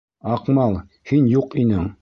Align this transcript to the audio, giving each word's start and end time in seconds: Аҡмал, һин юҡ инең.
Аҡмал, 0.37 0.79
һин 1.13 1.31
юҡ 1.37 1.59
инең. 1.65 1.89